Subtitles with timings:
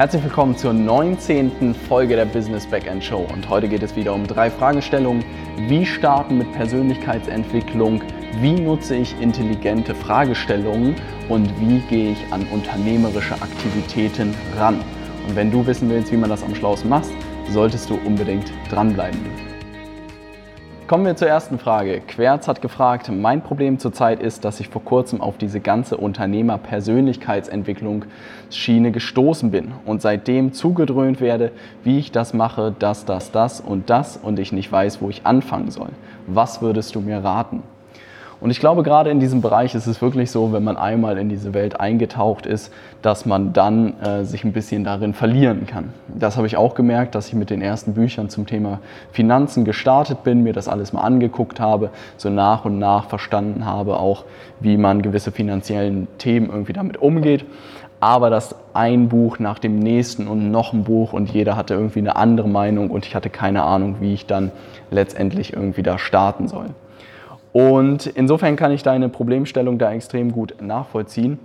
[0.00, 1.74] Herzlich willkommen zur 19.
[1.74, 5.22] Folge der Business Backend Show und heute geht es wieder um drei Fragestellungen.
[5.68, 8.02] Wie starten mit Persönlichkeitsentwicklung?
[8.40, 10.94] Wie nutze ich intelligente Fragestellungen?
[11.28, 14.80] Und wie gehe ich an unternehmerische Aktivitäten ran?
[15.28, 17.10] Und wenn du wissen willst, wie man das am schlausten macht,
[17.50, 19.49] solltest du unbedingt dranbleiben.
[20.90, 22.00] Kommen wir zur ersten Frage.
[22.00, 28.90] Querz hat gefragt, mein Problem zurzeit ist, dass ich vor kurzem auf diese ganze Unternehmer-Persönlichkeitsentwicklungsschiene
[28.90, 31.52] gestoßen bin und seitdem zugedröhnt werde,
[31.84, 35.24] wie ich das mache, das, das, das und das und ich nicht weiß, wo ich
[35.24, 35.90] anfangen soll.
[36.26, 37.62] Was würdest du mir raten?
[38.40, 41.28] Und ich glaube, gerade in diesem Bereich ist es wirklich so, wenn man einmal in
[41.28, 42.72] diese Welt eingetaucht ist,
[43.02, 45.92] dass man dann äh, sich ein bisschen darin verlieren kann.
[46.08, 48.80] Das habe ich auch gemerkt, dass ich mit den ersten Büchern zum Thema
[49.12, 53.98] Finanzen gestartet bin, mir das alles mal angeguckt habe, so nach und nach verstanden habe,
[53.98, 54.24] auch
[54.60, 57.44] wie man gewisse finanziellen Themen irgendwie damit umgeht
[58.00, 61.98] aber dass ein Buch nach dem nächsten und noch ein Buch und jeder hatte irgendwie
[61.98, 64.50] eine andere Meinung und ich hatte keine Ahnung, wie ich dann
[64.90, 66.70] letztendlich irgendwie da starten soll.
[67.52, 71.38] Und insofern kann ich deine Problemstellung da extrem gut nachvollziehen.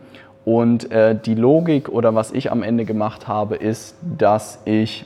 [0.44, 5.06] Und äh, die Logik oder was ich am Ende gemacht habe, ist, dass ich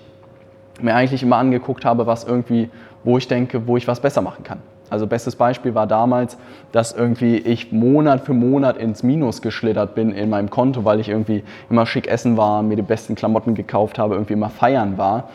[0.82, 2.70] mir eigentlich immer angeguckt habe, was irgendwie,
[3.04, 4.60] wo ich denke, wo ich was besser machen kann.
[4.90, 6.38] Also bestes Beispiel war damals,
[6.72, 11.10] dass irgendwie ich Monat für Monat ins Minus geschlittert bin in meinem Konto, weil ich
[11.10, 15.30] irgendwie immer schick essen war, mir die besten Klamotten gekauft habe, irgendwie immer feiern war.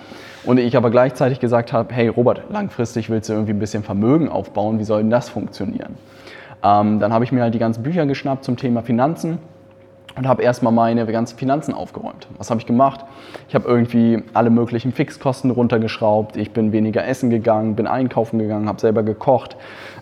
[0.46, 4.28] Und ich aber gleichzeitig gesagt habe, hey Robert, langfristig willst du irgendwie ein bisschen Vermögen
[4.28, 5.96] aufbauen, wie soll denn das funktionieren?
[6.62, 9.38] Ähm, dann habe ich mir halt die ganzen Bücher geschnappt zum Thema Finanzen
[10.16, 12.28] und habe erstmal meine ganzen Finanzen aufgeräumt.
[12.36, 13.04] Was habe ich gemacht?
[13.48, 18.68] Ich habe irgendwie alle möglichen Fixkosten runtergeschraubt, ich bin weniger essen gegangen, bin einkaufen gegangen,
[18.68, 19.56] habe selber gekocht,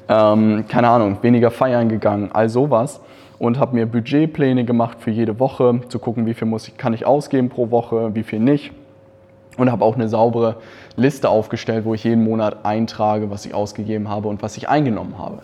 [0.09, 3.01] ähm, keine Ahnung, weniger feiern gegangen, all sowas
[3.39, 6.95] und habe mir Budgetpläne gemacht für jede Woche, zu gucken, wie viel muss ich, kann
[6.95, 8.73] ich ausgeben pro Woche, wie viel nicht
[9.57, 10.57] und habe auch eine saubere
[10.97, 15.19] Liste aufgestellt, wo ich jeden Monat eintrage, was ich ausgegeben habe und was ich eingenommen
[15.19, 15.41] habe.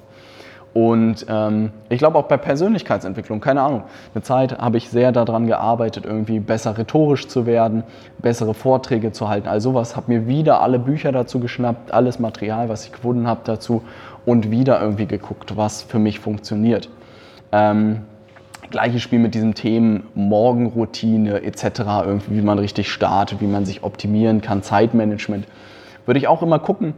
[0.74, 3.84] Und ähm, ich glaube auch bei Persönlichkeitsentwicklung, keine Ahnung,
[4.14, 7.82] eine Zeit habe ich sehr daran gearbeitet, irgendwie besser rhetorisch zu werden,
[8.18, 9.48] bessere Vorträge zu halten.
[9.48, 13.40] Also sowas, habe mir wieder alle Bücher dazu geschnappt, alles Material, was ich gefunden habe
[13.44, 13.82] dazu
[14.26, 16.90] und wieder irgendwie geguckt, was für mich funktioniert.
[17.50, 18.02] Ähm,
[18.70, 23.82] Gleiches Spiel mit diesen Themen Morgenroutine etc., irgendwie, wie man richtig startet, wie man sich
[23.82, 25.46] optimieren kann, Zeitmanagement.
[26.06, 26.94] Würde ich auch immer gucken,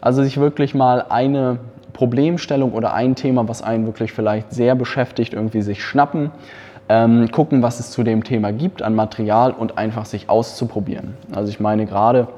[0.00, 1.58] also sich wirklich mal eine
[1.92, 6.30] Problemstellung oder ein Thema, was einen wirklich vielleicht sehr beschäftigt, irgendwie sich schnappen,
[6.88, 11.16] ähm, gucken, was es zu dem Thema gibt an Material und einfach sich auszuprobieren.
[11.34, 12.28] Also ich meine gerade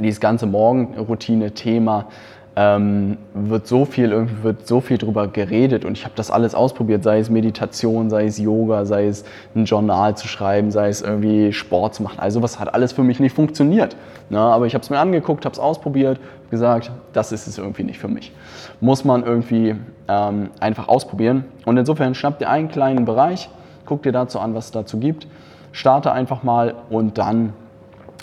[0.00, 2.06] dieses ganze Morgenroutine-Thema
[2.54, 7.02] ähm, wird so viel wird so viel drüber geredet und ich habe das alles ausprobiert,
[7.02, 9.24] sei es Meditation, sei es Yoga, sei es
[9.54, 12.18] ein Journal zu schreiben, sei es irgendwie Sport zu machen.
[12.18, 13.96] Also was hat alles für mich nicht funktioniert.
[14.28, 14.38] Ne?
[14.38, 16.20] Aber ich habe es mir angeguckt, habe es ausprobiert,
[16.50, 18.32] gesagt, das ist es irgendwie nicht für mich.
[18.80, 19.74] Muss man irgendwie
[20.08, 21.46] ähm, einfach ausprobieren.
[21.64, 23.48] Und insofern schnapp dir einen kleinen Bereich,
[23.86, 25.26] guck dir dazu an, was es dazu gibt,
[25.72, 27.54] starte einfach mal und dann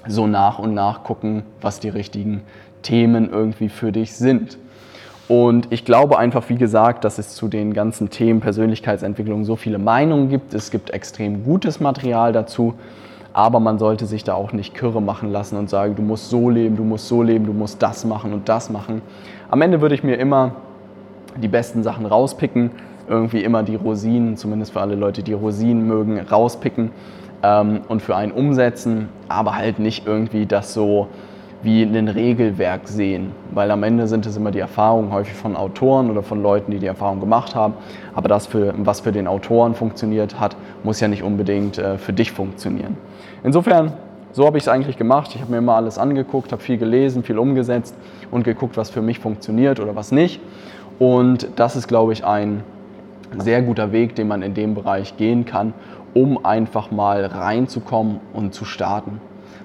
[0.07, 2.43] so nach und nach gucken, was die richtigen
[2.81, 4.57] Themen irgendwie für dich sind.
[5.29, 9.77] Und ich glaube einfach, wie gesagt, dass es zu den ganzen Themen Persönlichkeitsentwicklung so viele
[9.77, 10.55] Meinungen gibt.
[10.55, 12.73] Es gibt extrem gutes Material dazu,
[13.31, 16.49] aber man sollte sich da auch nicht kürre machen lassen und sagen, du musst so
[16.49, 19.03] leben, du musst so leben, du musst das machen und das machen.
[19.51, 20.53] Am Ende würde ich mir immer
[21.39, 22.71] die besten Sachen rauspicken,
[23.07, 26.89] irgendwie immer die Rosinen, zumindest für alle Leute, die Rosinen mögen, rauspicken
[27.43, 31.07] ähm, und für einen umsetzen, aber halt nicht irgendwie das so
[31.61, 36.09] wie ein Regelwerk sehen, weil am Ende sind es immer die Erfahrungen häufig von Autoren
[36.09, 37.73] oder von Leuten, die die Erfahrung gemacht haben.
[38.15, 42.13] Aber das, für, was für den Autoren funktioniert hat, muss ja nicht unbedingt äh, für
[42.13, 42.95] dich funktionieren.
[43.43, 43.93] Insofern,
[44.31, 45.31] so habe ich es eigentlich gemacht.
[45.35, 47.93] Ich habe mir immer alles angeguckt, habe viel gelesen, viel umgesetzt
[48.31, 50.39] und geguckt, was für mich funktioniert oder was nicht.
[50.97, 52.63] Und das ist, glaube ich, ein
[53.37, 55.73] sehr guter Weg, den man in dem Bereich gehen kann,
[56.13, 59.19] um einfach mal reinzukommen und zu starten.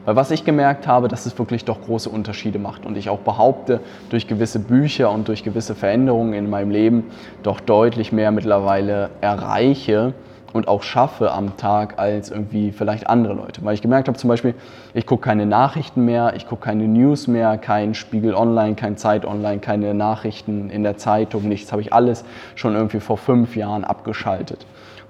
[0.04, 3.20] Weil was ich gemerkt habe, dass es wirklich doch große Unterschiede macht und ich auch
[3.20, 3.80] behaupte,
[4.10, 7.04] durch gewisse Bücher und durch gewisse Veränderungen in meinem Leben
[7.42, 10.14] doch deutlich mehr mittlerweile erreiche
[10.54, 13.64] und auch schaffe am Tag als irgendwie vielleicht andere Leute.
[13.64, 14.54] Weil ich gemerkt habe zum Beispiel,
[14.94, 19.26] ich gucke keine Nachrichten mehr, ich gucke keine News mehr, kein Spiegel Online, kein Zeit
[19.26, 21.72] Online, keine Nachrichten in der Zeitung, nichts.
[21.72, 22.24] Habe ich alles
[22.54, 24.64] schon irgendwie vor fünf Jahren abgeschaltet.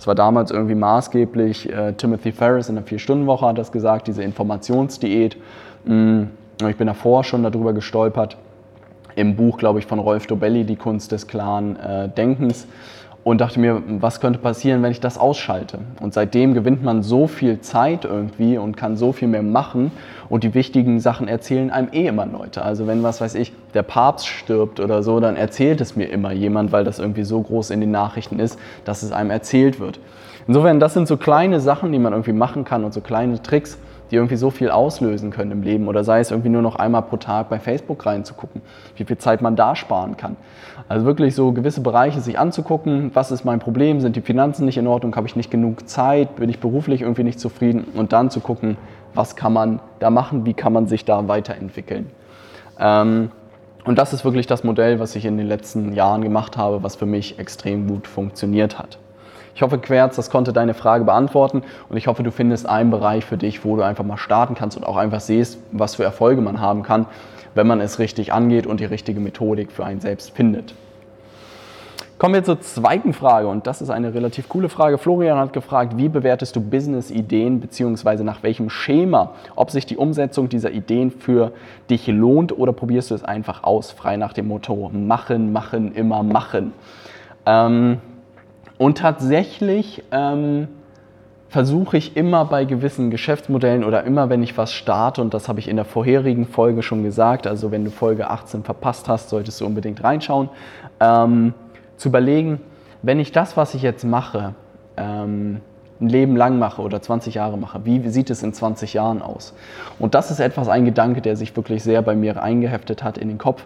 [0.05, 4.23] Das war damals irgendwie maßgeblich, äh, Timothy Ferris in der Vier-Stunden-Woche hat das gesagt, diese
[4.23, 5.39] Informationsdiät.
[5.87, 6.25] Mm,
[6.69, 8.37] ich bin davor schon darüber gestolpert,
[9.17, 12.67] im Buch, glaube ich, von Rolf Dobelli, Die Kunst des klaren äh, Denkens.
[13.25, 15.79] Und dachte mir, was könnte passieren, wenn ich das ausschalte?
[16.01, 19.91] Und seitdem gewinnt man so viel Zeit irgendwie und kann so viel mehr machen
[20.29, 22.63] und die wichtigen Sachen erzählen einem eh immer Leute.
[22.63, 26.33] Also wenn, was weiß ich, der Papst stirbt oder so, dann erzählt es mir immer
[26.33, 29.99] jemand, weil das irgendwie so groß in den Nachrichten ist, dass es einem erzählt wird.
[30.47, 33.79] Insofern, das sind so kleine Sachen, die man irgendwie machen kann und so kleine Tricks,
[34.11, 35.89] die irgendwie so viel auslösen können im Leben.
[35.89, 38.63] Oder sei es irgendwie nur noch einmal pro Tag bei Facebook reinzugucken,
[38.97, 40.37] wie viel Zeit man da sparen kann.
[40.89, 44.77] Also wirklich so gewisse Bereiche sich anzugucken, was ist mein Problem, sind die Finanzen nicht
[44.77, 48.31] in Ordnung, habe ich nicht genug Zeit, bin ich beruflich irgendwie nicht zufrieden und dann
[48.31, 48.77] zu gucken,
[49.15, 52.11] was kann man da machen, wie kann man sich da weiterentwickeln.
[52.79, 53.31] Ähm,
[53.85, 56.97] und das ist wirklich das Modell, was ich in den letzten Jahren gemacht habe, was
[56.97, 58.99] für mich extrem gut funktioniert hat.
[59.55, 63.25] Ich hoffe, Querz, das konnte deine Frage beantworten und ich hoffe, du findest einen Bereich
[63.25, 66.41] für dich, wo du einfach mal starten kannst und auch einfach siehst, was für Erfolge
[66.41, 67.07] man haben kann,
[67.55, 70.75] wenn man es richtig angeht und die richtige Methodik für einen selbst findet.
[72.19, 74.99] Kommen wir zur zweiten Frage und das ist eine relativ coole Frage.
[74.99, 78.25] Florian hat gefragt, wie bewertest du Business-Ideen bzw.
[78.25, 81.53] nach welchem Schema, ob sich die Umsetzung dieser Ideen für
[81.91, 86.23] dich lohnt oder probierst du es einfach aus, frei nach dem Motto machen, machen, immer
[86.23, 86.73] machen.
[87.47, 87.99] Ähm,
[88.79, 90.69] und tatsächlich ähm,
[91.49, 95.61] versuche ich immer bei gewissen Geschäftsmodellen oder immer, wenn ich was starte, und das habe
[95.61, 99.61] ich in der vorherigen Folge schon gesagt, also wenn du Folge 18 verpasst hast, solltest
[99.61, 100.49] du unbedingt reinschauen,
[100.99, 101.55] ähm,
[101.97, 102.61] zu überlegen,
[103.03, 104.55] wenn ich das, was ich jetzt mache,
[104.97, 105.61] ähm,
[106.01, 109.55] ein Leben lang mache oder 20 Jahre mache, wie sieht es in 20 Jahren aus?
[110.01, 113.29] Und das ist etwas, ein Gedanke, der sich wirklich sehr bei mir eingeheftet hat in
[113.29, 113.65] den Kopf.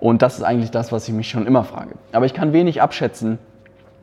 [0.00, 1.96] Und das ist eigentlich das, was ich mich schon immer frage.
[2.12, 3.38] Aber ich kann wenig abschätzen,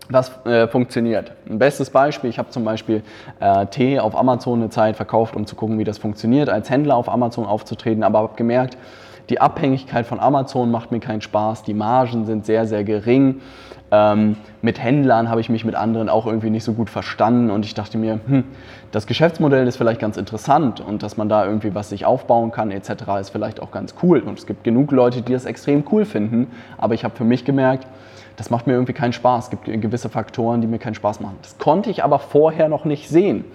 [0.09, 1.31] was äh, funktioniert.
[1.50, 3.03] Ein bestes Beispiel, ich habe zum Beispiel
[3.39, 6.95] äh, Tee auf Amazon eine Zeit verkauft, um zu gucken, wie das funktioniert, als Händler
[6.95, 8.77] auf Amazon aufzutreten, aber habe gemerkt,
[9.29, 13.41] die Abhängigkeit von Amazon macht mir keinen Spaß, die Margen sind sehr, sehr gering.
[13.91, 17.63] Ähm, mit Händlern habe ich mich mit anderen auch irgendwie nicht so gut verstanden und
[17.63, 18.44] ich dachte mir, hm,
[18.91, 22.71] das Geschäftsmodell ist vielleicht ganz interessant und dass man da irgendwie was sich aufbauen kann
[22.71, 22.89] etc.
[23.21, 26.47] ist vielleicht auch ganz cool und es gibt genug Leute, die das extrem cool finden,
[26.77, 27.88] aber ich habe für mich gemerkt,
[28.38, 29.45] das macht mir irgendwie keinen Spaß.
[29.45, 31.38] Es gibt gewisse Faktoren, die mir keinen Spaß machen.
[31.41, 33.45] Das konnte ich aber vorher noch nicht sehen.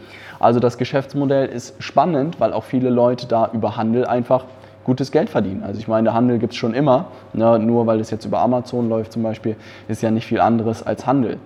[0.41, 4.45] Also das Geschäftsmodell ist spannend, weil auch viele Leute da über Handel einfach
[4.85, 5.65] gutes Geld verdienen.
[5.65, 7.07] Also ich meine, Handel gibt es schon immer.
[7.33, 7.59] Ne?
[7.59, 9.57] Nur weil es jetzt über Amazon läuft zum Beispiel,
[9.89, 11.39] ist ja nicht viel anderes als Handel.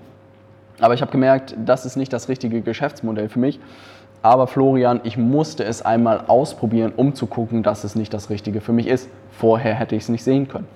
[0.81, 3.59] Aber ich habe gemerkt, das ist nicht das richtige Geschäftsmodell für mich.
[4.23, 8.61] Aber Florian, ich musste es einmal ausprobieren, um zu gucken, dass es nicht das Richtige
[8.61, 9.09] für mich ist.
[9.33, 10.69] Vorher hätte ich es nicht sehen können.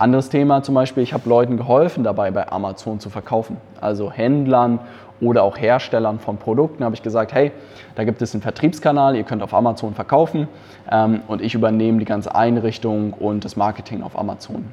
[0.00, 3.58] Anderes Thema zum Beispiel, ich habe Leuten geholfen dabei, bei Amazon zu verkaufen.
[3.82, 4.78] Also Händlern
[5.20, 7.52] oder auch Herstellern von Produkten habe ich gesagt, hey,
[7.96, 10.48] da gibt es einen Vertriebskanal, ihr könnt auf Amazon verkaufen
[10.90, 14.72] ähm, und ich übernehme die ganze Einrichtung und das Marketing auf Amazon.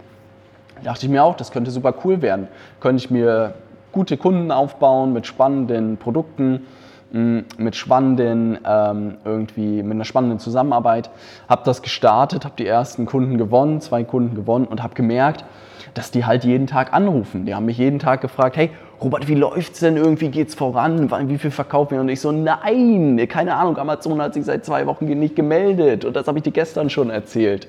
[0.78, 2.48] Da dachte ich mir auch, das könnte super cool werden.
[2.80, 3.56] Könnte ich mir
[3.92, 6.66] gute Kunden aufbauen mit spannenden Produkten
[7.12, 11.10] mit spannenden, ähm, irgendwie mit einer spannenden Zusammenarbeit.
[11.48, 15.46] Habe das gestartet, habe die ersten Kunden gewonnen, zwei Kunden gewonnen und habe gemerkt,
[15.94, 17.46] dass die halt jeden Tag anrufen.
[17.46, 18.72] Die haben mich jeden Tag gefragt, hey,
[19.02, 20.30] Robert, wie läuft's denn irgendwie?
[20.30, 21.10] Geht's voran?
[21.30, 22.02] Wie viel verkaufen wir?
[22.02, 26.16] Und ich so, nein, keine Ahnung, Amazon hat sich seit zwei Wochen nicht gemeldet und
[26.16, 27.68] das habe ich dir gestern schon erzählt.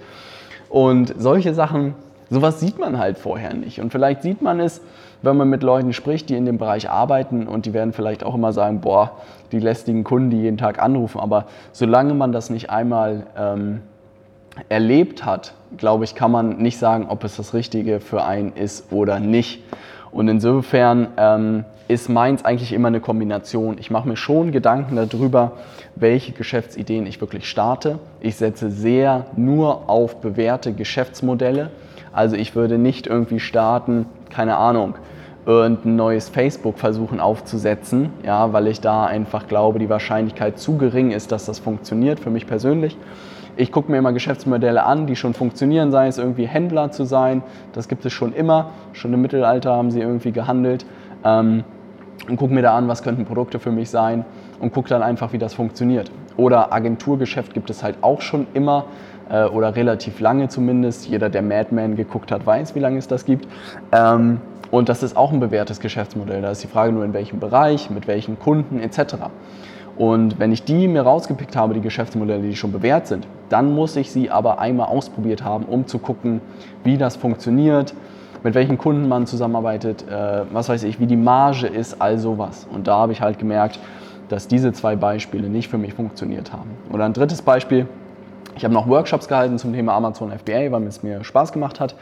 [0.68, 1.94] Und solche Sachen,
[2.30, 3.80] sowas sieht man halt vorher nicht.
[3.80, 4.80] Und vielleicht sieht man es,
[5.22, 8.34] wenn man mit Leuten spricht, die in dem Bereich arbeiten und die werden vielleicht auch
[8.34, 9.12] immer sagen, boah,
[9.52, 11.20] die lästigen Kunden, die jeden Tag anrufen.
[11.20, 13.80] Aber solange man das nicht einmal ähm,
[14.68, 18.92] erlebt hat, glaube ich, kann man nicht sagen, ob es das Richtige für einen ist
[18.92, 19.62] oder nicht.
[20.10, 23.76] Und insofern ähm, ist meins eigentlich immer eine Kombination.
[23.78, 25.52] Ich mache mir schon Gedanken darüber,
[25.96, 27.98] welche Geschäftsideen ich wirklich starte.
[28.20, 31.70] Ich setze sehr nur auf bewährte Geschäftsmodelle.
[32.12, 34.94] Also ich würde nicht irgendwie starten, keine Ahnung,
[35.46, 41.10] irgendein neues Facebook versuchen aufzusetzen, ja, weil ich da einfach glaube, die Wahrscheinlichkeit zu gering
[41.10, 42.96] ist, dass das funktioniert, für mich persönlich.
[43.56, 47.42] Ich gucke mir immer Geschäftsmodelle an, die schon funktionieren, sei es irgendwie Händler zu sein,
[47.72, 50.84] das gibt es schon immer, schon im Mittelalter haben sie irgendwie gehandelt.
[51.24, 51.64] Ähm,
[52.28, 54.24] und gucke mir da an, was könnten Produkte für mich sein
[54.60, 56.10] und gucke dann einfach, wie das funktioniert.
[56.36, 58.84] Oder Agenturgeschäft gibt es halt auch schon immer
[59.30, 61.08] äh, oder relativ lange zumindest.
[61.08, 63.48] Jeder, der Madman geguckt hat, weiß, wie lange es das gibt.
[63.92, 66.42] Ähm, und das ist auch ein bewährtes Geschäftsmodell.
[66.42, 69.14] Da ist die Frage nur, in welchem Bereich, mit welchen Kunden etc.
[69.96, 73.96] Und wenn ich die mir rausgepickt habe, die Geschäftsmodelle, die schon bewährt sind, dann muss
[73.96, 76.40] ich sie aber einmal ausprobiert haben, um zu gucken,
[76.84, 77.94] wie das funktioniert,
[78.44, 82.68] mit welchen Kunden man zusammenarbeitet, äh, was weiß ich, wie die Marge ist, all sowas.
[82.72, 83.80] Und da habe ich halt gemerkt,
[84.28, 86.70] dass diese zwei Beispiele nicht für mich funktioniert haben.
[86.92, 87.88] Oder ein drittes Beispiel,
[88.58, 91.94] ich habe noch Workshops gehalten zum Thema Amazon FBA, weil es mir Spaß gemacht hat.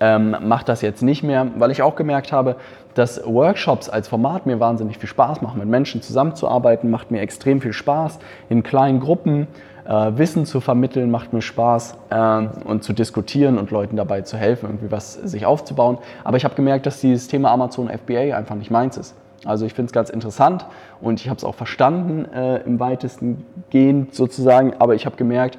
[0.00, 2.56] ähm, mache das jetzt nicht mehr, weil ich auch gemerkt habe,
[2.94, 5.60] dass Workshops als Format mir wahnsinnig viel Spaß machen.
[5.60, 8.18] Mit Menschen zusammenzuarbeiten macht mir extrem viel Spaß.
[8.50, 9.46] In kleinen Gruppen
[9.86, 14.36] äh, Wissen zu vermitteln macht mir Spaß äh, und zu diskutieren und Leuten dabei zu
[14.36, 15.98] helfen, irgendwie was sich aufzubauen.
[16.22, 19.14] Aber ich habe gemerkt, dass dieses Thema Amazon FBA einfach nicht meins ist.
[19.44, 20.66] Also ich finde es ganz interessant
[21.00, 25.58] und ich habe es auch verstanden äh, im weitesten gehend sozusagen, aber ich habe gemerkt,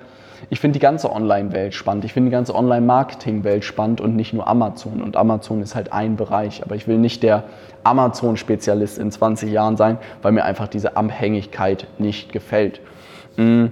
[0.49, 2.05] ich finde die ganze Online-Welt spannend.
[2.05, 5.01] Ich finde die ganze Online-Marketing-Welt spannend und nicht nur Amazon.
[5.01, 6.63] Und Amazon ist halt ein Bereich.
[6.63, 7.43] Aber ich will nicht der
[7.83, 12.81] Amazon-Spezialist in 20 Jahren sein, weil mir einfach diese Abhängigkeit nicht gefällt.
[13.37, 13.71] Mhm.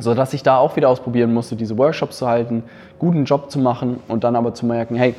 [0.00, 2.62] So dass ich da auch wieder ausprobieren musste, diese Workshops zu halten,
[2.98, 5.14] guten Job zu machen und dann aber zu merken, hey,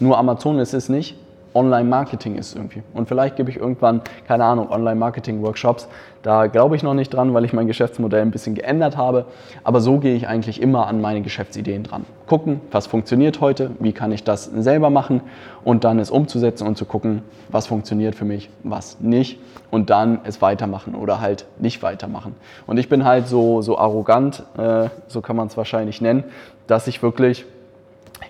[0.00, 1.16] nur Amazon ist es nicht,
[1.54, 2.82] Online-Marketing ist irgendwie.
[2.92, 5.88] Und vielleicht gebe ich irgendwann, keine Ahnung, Online-Marketing-Workshops.
[6.22, 9.26] Da glaube ich noch nicht dran, weil ich mein Geschäftsmodell ein bisschen geändert habe.
[9.62, 12.06] Aber so gehe ich eigentlich immer an meine Geschäftsideen dran.
[12.26, 15.20] Gucken, was funktioniert heute, wie kann ich das selber machen
[15.64, 19.38] und dann es umzusetzen und zu gucken, was funktioniert für mich, was nicht.
[19.70, 22.34] Und dann es weitermachen oder halt nicht weitermachen.
[22.66, 26.24] Und ich bin halt so, so arrogant, äh, so kann man es wahrscheinlich nennen,
[26.66, 27.44] dass ich wirklich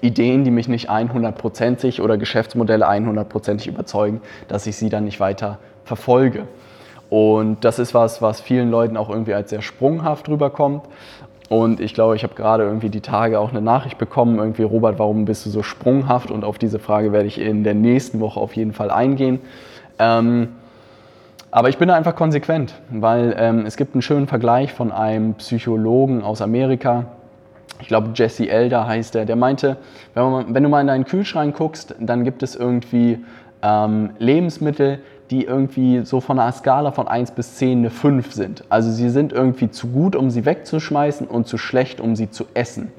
[0.01, 5.59] Ideen, die mich nicht 100%ig oder Geschäftsmodelle 100%ig überzeugen, dass ich sie dann nicht weiter
[5.85, 6.47] verfolge.
[7.11, 10.83] Und das ist was, was vielen Leuten auch irgendwie als sehr sprunghaft rüberkommt.
[11.49, 14.99] Und ich glaube, ich habe gerade irgendwie die Tage auch eine Nachricht bekommen, irgendwie, Robert,
[14.99, 16.31] warum bist du so sprunghaft?
[16.31, 19.41] Und auf diese Frage werde ich in der nächsten Woche auf jeden Fall eingehen.
[19.99, 20.49] Ähm,
[21.51, 25.35] aber ich bin da einfach konsequent, weil ähm, es gibt einen schönen Vergleich von einem
[25.35, 27.07] Psychologen aus Amerika,
[27.85, 29.77] ich glaube Jesse Elder heißt er, der meinte,
[30.15, 33.23] wenn, man, wenn, du mal in deinen Kühlschrank guckst, dann gibt es irgendwie
[33.61, 35.01] ähm, Lebensmittel,
[35.31, 38.65] die irgendwie so von einer Skala von 1 bis 10 eine 5 sind.
[38.71, 42.47] Also sie sind irgendwie zu gut, um sie wegzuschmeißen und zu schlecht, um sie zu
[42.55, 42.91] essen.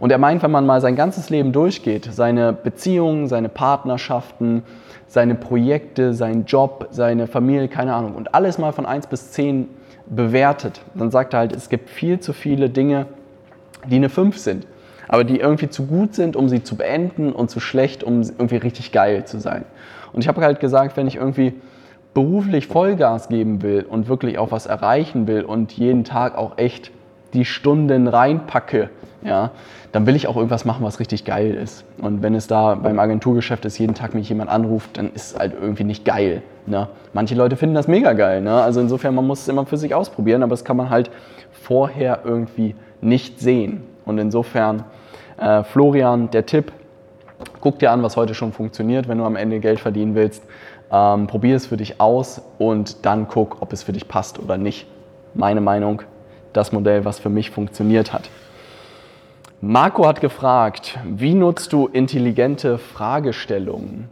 [0.00, 4.64] Und er meint, wenn man mal sein ganzes Leben durchgeht, seine Beziehungen, seine Partnerschaften,
[5.06, 9.68] seine Projekte, seinen Job, seine Familie, keine Ahnung, und alles mal von 1 bis 10
[10.06, 13.06] bewertet, dann sagt er halt, es gibt viel zu viele Dinge,
[13.88, 14.66] die eine 5 sind,
[15.08, 18.56] aber die irgendwie zu gut sind, um sie zu beenden und zu schlecht, um irgendwie
[18.56, 19.64] richtig geil zu sein.
[20.12, 21.54] Und ich habe halt gesagt, wenn ich irgendwie
[22.14, 26.92] beruflich Vollgas geben will und wirklich auch was erreichen will und jeden Tag auch echt
[27.34, 28.90] die Stunden reinpacke,
[29.22, 29.50] ja,
[29.92, 31.84] dann will ich auch irgendwas machen, was richtig geil ist.
[31.98, 35.38] Und wenn es da beim Agenturgeschäft ist, jeden Tag mich jemand anruft, dann ist es
[35.38, 36.42] halt irgendwie nicht geil.
[36.66, 36.88] Ne?
[37.12, 38.40] Manche Leute finden das mega geil.
[38.40, 38.54] Ne?
[38.54, 41.10] Also insofern, man muss es immer für sich ausprobieren, aber das kann man halt
[41.52, 43.84] vorher irgendwie nicht sehen.
[44.04, 44.84] Und insofern,
[45.38, 46.72] äh, Florian, der Tipp,
[47.60, 50.42] guck dir an, was heute schon funktioniert, wenn du am Ende Geld verdienen willst.
[50.90, 54.58] Ähm, probier es für dich aus und dann guck, ob es für dich passt oder
[54.58, 54.86] nicht.
[55.34, 56.02] Meine Meinung,
[56.54, 58.30] das Modell, was für mich funktioniert hat.
[59.60, 64.08] Marco hat gefragt, wie nutzt du intelligente Fragestellungen?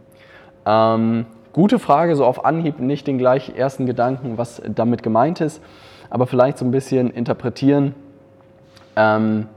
[0.65, 5.61] Ähm, gute Frage, so auf Anhieb nicht den gleich ersten Gedanken, was damit gemeint ist,
[6.09, 7.95] aber vielleicht so ein bisschen interpretieren
[8.95, 9.47] ähm,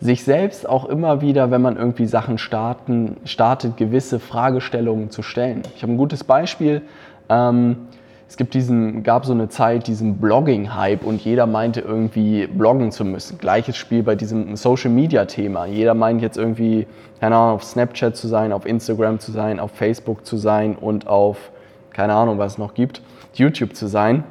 [0.00, 5.62] sich selbst auch immer wieder, wenn man irgendwie Sachen starten, startet, gewisse Fragestellungen zu stellen.
[5.76, 6.82] Ich habe ein gutes Beispiel.
[7.28, 7.88] Ähm,
[8.34, 13.04] es gibt diesen, gab so eine Zeit diesen Blogging-Hype und jeder meinte irgendwie bloggen zu
[13.04, 13.38] müssen.
[13.38, 15.66] Gleiches Spiel bei diesem Social-Media-Thema.
[15.66, 16.88] Jeder meint jetzt irgendwie,
[17.20, 21.06] keine Ahnung, auf Snapchat zu sein, auf Instagram zu sein, auf Facebook zu sein und
[21.06, 21.52] auf,
[21.92, 23.02] keine Ahnung, was es noch gibt,
[23.34, 24.24] YouTube zu sein.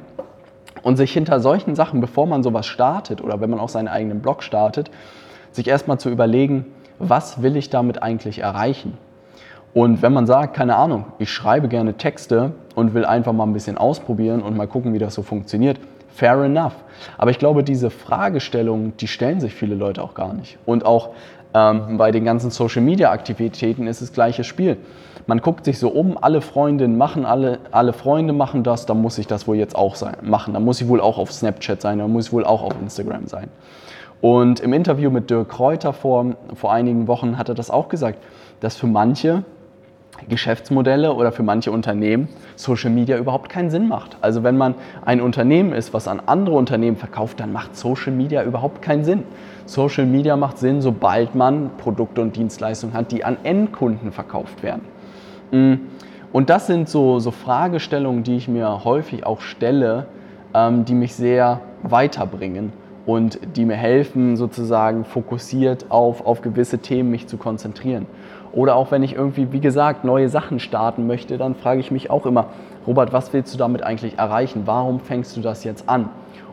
[0.82, 4.20] Und sich hinter solchen Sachen, bevor man sowas startet oder wenn man auch seinen eigenen
[4.20, 4.90] Blog startet,
[5.50, 6.66] sich erstmal zu überlegen,
[6.98, 8.98] was will ich damit eigentlich erreichen?
[9.74, 13.52] Und wenn man sagt, keine Ahnung, ich schreibe gerne Texte und will einfach mal ein
[13.52, 15.78] bisschen ausprobieren und mal gucken, wie das so funktioniert,
[16.08, 16.74] fair enough.
[17.18, 20.58] Aber ich glaube, diese Fragestellungen, die stellen sich viele Leute auch gar nicht.
[20.64, 21.10] Und auch
[21.52, 24.78] ähm, bei den ganzen Social-Media-Aktivitäten ist das gleiche Spiel
[25.26, 29.18] man guckt sich so um, alle Freundinnen machen, alle, alle Freunde machen das, dann muss
[29.18, 30.54] ich das wohl jetzt auch sein, machen.
[30.54, 33.26] Dann muss ich wohl auch auf Snapchat sein, dann muss ich wohl auch auf Instagram
[33.26, 33.48] sein.
[34.20, 38.18] Und im Interview mit Dirk Kräuter vor, vor einigen Wochen hat er das auch gesagt,
[38.60, 39.44] dass für manche
[40.28, 44.16] Geschäftsmodelle oder für manche Unternehmen Social Media überhaupt keinen Sinn macht.
[44.20, 48.42] Also wenn man ein Unternehmen ist, was an andere Unternehmen verkauft, dann macht Social Media
[48.42, 49.24] überhaupt keinen Sinn.
[49.66, 54.82] Social Media macht Sinn, sobald man Produkte und Dienstleistungen hat, die an Endkunden verkauft werden.
[55.50, 55.74] Mm.
[56.32, 60.06] Und das sind so, so Fragestellungen, die ich mir häufig auch stelle,
[60.52, 62.72] ähm, die mich sehr weiterbringen
[63.06, 68.06] und die mir helfen, sozusagen fokussiert auf, auf gewisse Themen mich zu konzentrieren.
[68.54, 72.10] Oder auch wenn ich irgendwie, wie gesagt, neue Sachen starten möchte, dann frage ich mich
[72.10, 72.46] auch immer,
[72.86, 74.62] Robert, was willst du damit eigentlich erreichen?
[74.66, 76.08] Warum fängst du das jetzt an?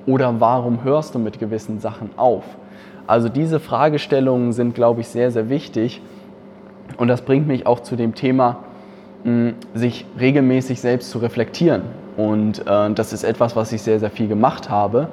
[0.08, 2.43] Oder warum hörst du mit gewissen Sachen auf?
[3.08, 6.01] Also diese Fragestellungen sind, glaube ich, sehr, sehr wichtig
[6.98, 8.58] Und das bringt mich auch zu dem Thema,
[9.74, 11.84] sich regelmäßig selbst zu reflektieren.
[12.17, 15.08] Und äh, das ist etwas, was ich sehr, sehr viel gemacht habe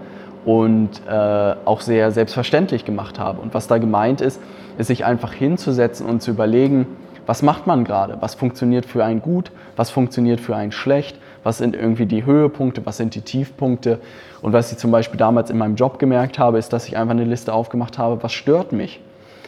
[0.45, 3.41] und äh, auch sehr selbstverständlich gemacht habe.
[3.41, 4.41] Und was da gemeint ist,
[4.79, 6.87] ist sich einfach hinzusetzen und zu überlegen,
[7.27, 11.59] was macht man gerade, was funktioniert für einen gut, was funktioniert für einen schlecht, was
[11.59, 14.01] sind irgendwie die Höhepunkte, was sind die Tiefpunkte.
[14.41, 17.13] Und was ich zum Beispiel damals in meinem Job gemerkt habe, ist, dass ich einfach
[17.13, 19.01] eine Liste aufgemacht habe, was stört mich.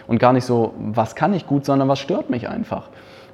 [0.06, 2.88] Und gar nicht so, was kann ich gut, sondern was stört mich einfach.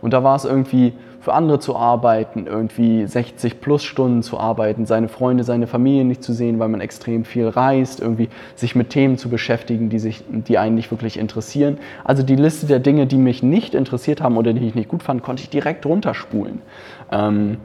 [0.06, 4.86] Und da war es irgendwie für andere zu arbeiten, irgendwie 60 plus Stunden zu arbeiten,
[4.86, 8.90] seine Freunde, seine Familie nicht zu sehen, weil man extrem viel reist, irgendwie sich mit
[8.90, 11.78] Themen zu beschäftigen, die, sich, die einen nicht wirklich interessieren.
[12.04, 15.02] Also die Liste der Dinge, die mich nicht interessiert haben oder die ich nicht gut
[15.02, 16.62] fand, konnte ich direkt runterspulen.
[17.10, 17.56] Ähm,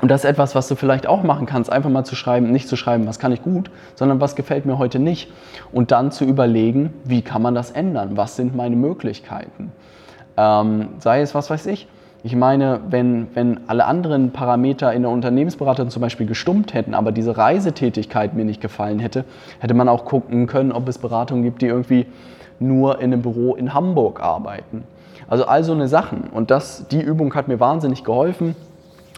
[0.00, 2.68] und das ist etwas, was du vielleicht auch machen kannst, einfach mal zu schreiben, nicht
[2.68, 5.28] zu schreiben, was kann ich gut, sondern was gefällt mir heute nicht.
[5.72, 8.16] Und dann zu überlegen, wie kann man das ändern?
[8.16, 9.72] Was sind meine Möglichkeiten?
[10.38, 11.88] Ähm, sei es, was weiß ich,
[12.22, 17.12] ich meine, wenn, wenn alle anderen Parameter in der Unternehmensberatung zum Beispiel gestummt hätten, aber
[17.12, 19.24] diese Reisetätigkeit mir nicht gefallen hätte,
[19.58, 22.06] hätte man auch gucken können, ob es Beratungen gibt, die irgendwie
[22.60, 24.84] nur in einem Büro in Hamburg arbeiten.
[25.28, 26.24] Also all so eine Sachen.
[26.32, 28.56] Und das, die Übung hat mir wahnsinnig geholfen,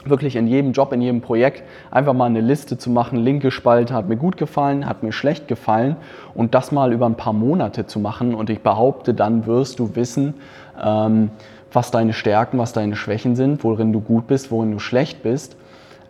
[0.05, 3.19] wirklich in jedem Job, in jedem Projekt einfach mal eine Liste zu machen.
[3.19, 5.97] Linke Spalte hat mir gut gefallen, hat mir schlecht gefallen
[6.35, 8.35] und das mal über ein paar Monate zu machen.
[8.35, 10.35] Und ich behaupte, dann wirst du wissen,
[10.83, 11.31] ähm,
[11.73, 15.57] was deine Stärken, was deine Schwächen sind, worin du gut bist, worin du schlecht bist.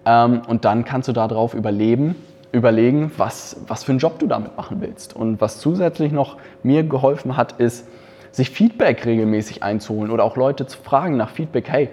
[0.07, 2.17] Ähm, und dann kannst du darauf überleben,
[2.53, 5.15] überlegen, was, was für einen Job du damit machen willst.
[5.15, 7.87] Und was zusätzlich noch mir geholfen hat, ist,
[8.33, 11.89] sich Feedback regelmäßig einzuholen oder auch Leute zu fragen nach Feedback, hey,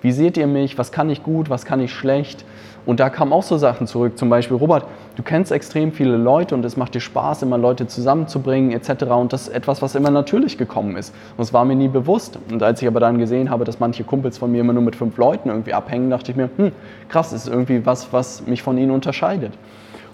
[0.00, 2.44] wie seht ihr mich, was kann ich gut, was kann ich schlecht?
[2.84, 6.54] Und da kamen auch so Sachen zurück, zum Beispiel, Robert, du kennst extrem viele Leute
[6.54, 9.04] und es macht dir Spaß, immer Leute zusammenzubringen etc.
[9.04, 11.14] Und das ist etwas, was immer natürlich gekommen ist.
[11.36, 12.38] Und es war mir nie bewusst.
[12.50, 14.96] Und als ich aber dann gesehen habe, dass manche Kumpels von mir immer nur mit
[14.96, 16.72] fünf Leuten irgendwie abhängen, dachte ich mir, hm,
[17.08, 19.52] krass, das ist irgendwie was, was mich von ihnen unterscheidet.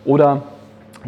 [0.04, 0.42] Oder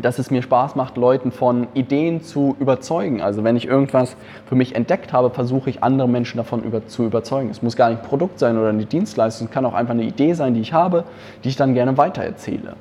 [0.00, 3.20] dass es mir Spaß macht, Leuten von Ideen zu überzeugen.
[3.20, 7.04] Also wenn ich irgendwas für mich entdeckt habe, versuche ich andere Menschen davon über, zu
[7.04, 7.50] überzeugen.
[7.50, 10.04] Es muss gar nicht ein Produkt sein oder eine Dienstleistung, es kann auch einfach eine
[10.04, 11.04] Idee sein, die ich habe,
[11.44, 12.74] die ich dann gerne weitererzähle.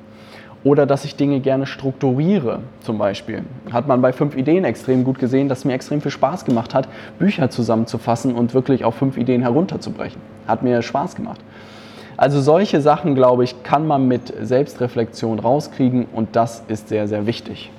[0.63, 3.43] Oder dass ich Dinge gerne strukturiere, zum Beispiel.
[3.71, 6.73] Hat man bei fünf Ideen extrem gut gesehen, dass es mir extrem viel Spaß gemacht
[6.73, 10.21] hat, Bücher zusammenzufassen und wirklich auf fünf Ideen herunterzubrechen.
[10.47, 11.39] Hat mir Spaß gemacht.
[12.19, 17.25] Also solche Sachen, glaube ich, kann man mit Selbstreflexion rauskriegen und das ist sehr, sehr
[17.25, 17.71] wichtig.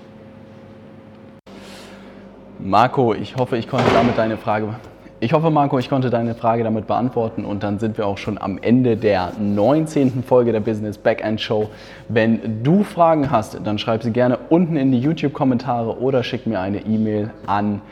[2.59, 4.69] Marco, ich hoffe, ich konnte damit deine Frage
[5.23, 8.41] ich hoffe, Marco, ich konnte deine Frage damit beantworten und dann sind wir auch schon
[8.41, 10.23] am Ende der 19.
[10.23, 11.69] Folge der Business Backend Show.
[12.09, 16.61] Wenn du Fragen hast, dann schreib sie gerne unten in die YouTube-Kommentare oder schick mir
[16.61, 17.83] eine E-Mail an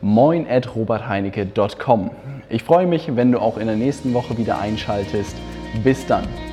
[0.00, 2.10] moin.robertheinecke.com.
[2.48, 5.36] Ich freue mich, wenn du auch in der nächsten Woche wieder einschaltest.
[5.74, 6.47] Bis dann.